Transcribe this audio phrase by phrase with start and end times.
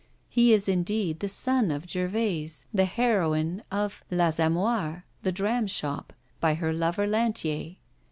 [0.29, 6.55] He is, indeed, the son of Gervaise, the heroine of L'Assommoir ['The Dram Shop'), by
[6.55, 7.75] her lover Lantier.